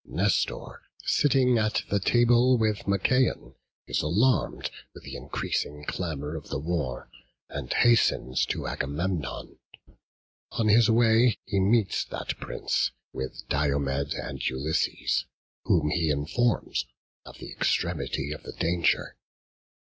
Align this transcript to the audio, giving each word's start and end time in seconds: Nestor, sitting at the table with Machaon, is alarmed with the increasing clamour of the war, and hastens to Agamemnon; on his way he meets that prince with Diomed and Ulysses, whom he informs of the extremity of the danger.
Nestor, 0.07 0.81
sitting 1.05 1.59
at 1.59 1.83
the 1.91 1.99
table 1.99 2.57
with 2.57 2.87
Machaon, 2.87 3.53
is 3.85 4.01
alarmed 4.01 4.71
with 4.95 5.03
the 5.03 5.15
increasing 5.15 5.85
clamour 5.85 6.35
of 6.35 6.49
the 6.49 6.57
war, 6.57 7.07
and 7.49 7.71
hastens 7.71 8.43
to 8.47 8.65
Agamemnon; 8.65 9.59
on 10.53 10.69
his 10.69 10.89
way 10.89 11.37
he 11.45 11.59
meets 11.59 12.03
that 12.05 12.35
prince 12.39 12.89
with 13.13 13.47
Diomed 13.47 14.15
and 14.15 14.43
Ulysses, 14.43 15.25
whom 15.65 15.91
he 15.91 16.09
informs 16.09 16.87
of 17.23 17.37
the 17.37 17.51
extremity 17.51 18.31
of 18.31 18.41
the 18.41 18.53
danger. 18.53 19.15